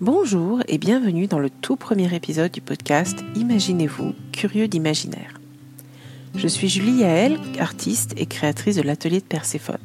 [0.00, 5.38] Bonjour et bienvenue dans le tout premier épisode du podcast Imaginez-vous, curieux d'imaginaire.
[6.34, 9.76] Je suis Julie Yael, artiste et créatrice de l'atelier de Perséphone.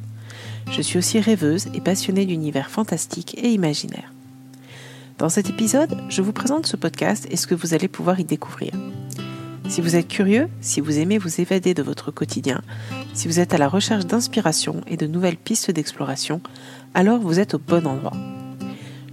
[0.71, 4.13] Je suis aussi rêveuse et passionnée d'univers fantastique et imaginaire.
[5.17, 8.23] Dans cet épisode, je vous présente ce podcast et ce que vous allez pouvoir y
[8.23, 8.71] découvrir.
[9.67, 12.61] Si vous êtes curieux, si vous aimez vous évader de votre quotidien,
[13.13, 16.39] si vous êtes à la recherche d'inspiration et de nouvelles pistes d'exploration,
[16.93, 18.15] alors vous êtes au bon endroit.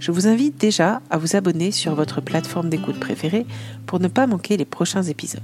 [0.03, 3.45] Je vous invite déjà à vous abonner sur votre plateforme d'écoute préférée
[3.85, 5.41] pour ne pas manquer les prochains épisodes.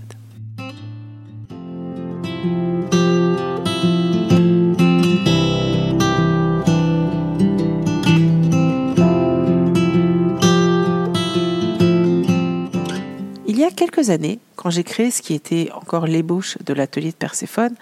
[13.48, 17.12] Il y a quelques années, quand j'ai créé ce qui était encore l'ébauche de l'atelier
[17.12, 17.76] de Perséphone,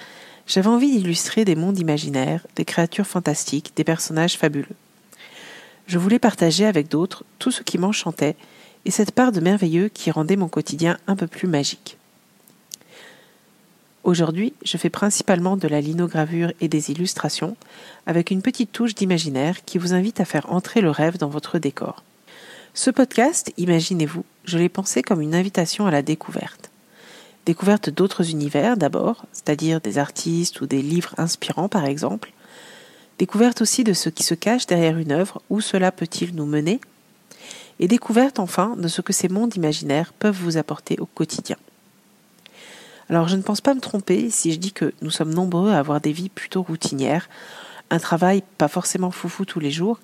[0.45, 4.75] j'avais envie d'illustrer des mondes imaginaires, des créatures fantastiques, des personnages fabuleux
[5.87, 8.35] je voulais partager avec d'autres tout ce qui m'enchantait
[8.85, 11.97] et cette part de merveilleux qui rendait mon quotidien un peu plus magique.
[14.03, 17.57] Aujourd'hui, je fais principalement de la linogravure et des illustrations,
[18.05, 21.59] avec une petite touche d'imaginaire qui vous invite à faire entrer le rêve dans votre
[21.59, 22.03] décor.
[22.73, 26.69] Ce podcast, imaginez-vous, je l'ai pensé comme une invitation à la découverte.
[27.45, 32.31] Découverte d'autres univers d'abord, c'est-à-dire des artistes ou des livres inspirants par exemple,
[33.19, 36.79] découverte aussi de ce qui se cache derrière une œuvre, où cela peut-il nous mener,
[37.79, 41.57] et découverte enfin de ce que ces mondes imaginaires peuvent vous apporter au quotidien.
[43.09, 45.79] Alors je ne pense pas me tromper si je dis que nous sommes nombreux à
[45.79, 47.29] avoir des vies plutôt routinières,
[47.89, 49.99] un travail pas forcément foufou tous les jours,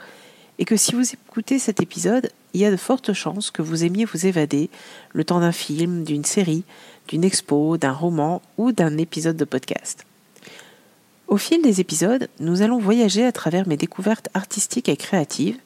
[0.60, 3.84] et que si vous écoutez cet épisode, il y a de fortes chances que vous
[3.84, 4.70] aimiez vous évader
[5.12, 6.64] le temps d'un film, d'une série,
[7.08, 10.06] d'une expo, d'un roman ou d'un épisode de podcast.
[11.34, 15.58] Au fil des épisodes, nous allons voyager à travers mes découvertes artistiques et créatives,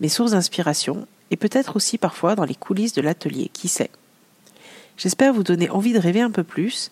[0.00, 3.88] mes sources d'inspiration, et peut-être aussi parfois dans les coulisses de l'atelier, qui sait.
[4.98, 6.90] J'espère vous donner envie de rêver un peu plus,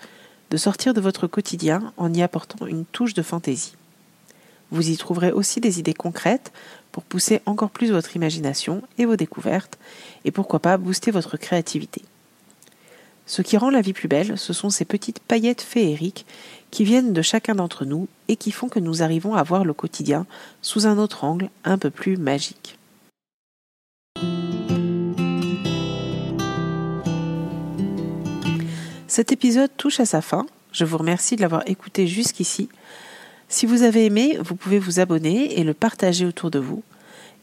[0.51, 3.75] de sortir de votre quotidien en y apportant une touche de fantaisie.
[4.71, 6.53] Vous y trouverez aussi des idées concrètes
[6.93, 9.79] pour pousser encore plus votre imagination et vos découvertes,
[10.25, 12.01] et pourquoi pas booster votre créativité.
[13.29, 16.27] Ce qui rend la vie plus belle, ce sont ces petites paillettes féeriques
[16.71, 19.75] qui viennent de chacun d'entre nous et qui font que nous arrivons à voir le
[19.75, 20.27] quotidien
[20.63, 22.79] sous un autre angle un peu plus magique.
[29.09, 30.47] Cet épisode touche à sa fin.
[30.71, 32.69] Je vous remercie de l'avoir écouté jusqu'ici.
[33.49, 36.85] Si vous avez aimé, vous pouvez vous abonner et le partager autour de vous.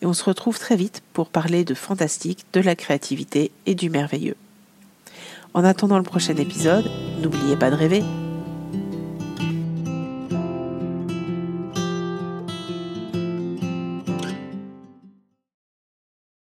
[0.01, 3.89] Et on se retrouve très vite pour parler de fantastique, de la créativité et du
[3.89, 4.35] merveilleux.
[5.53, 6.89] En attendant le prochain épisode,
[7.21, 8.03] n'oubliez pas de rêver.